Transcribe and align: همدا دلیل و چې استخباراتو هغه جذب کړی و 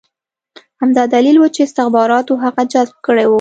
همدا 0.81 1.03
دلیل 1.15 1.35
و 1.39 1.45
چې 1.55 1.61
استخباراتو 1.63 2.33
هغه 2.43 2.63
جذب 2.73 2.95
کړی 3.05 3.23
و 3.25 3.29